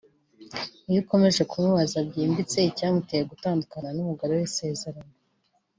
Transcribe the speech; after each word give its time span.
Iyo 0.89 0.99
ukomeje 1.03 1.41
kumubaza 1.51 1.97
byimbitse 2.07 2.57
icyamuteye 2.69 3.23
gutandukana 3.31 3.89
n’umugore 3.93 4.31
w’isezerano 4.39 5.13